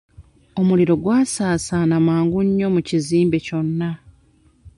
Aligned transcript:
Omuliro 0.59 0.93
gwasaasaana 1.03 1.95
mangu 2.07 2.39
nnyo 2.45 2.67
mu 2.75 2.81
kizimbe 2.87 3.37
kyonna. 3.45 3.89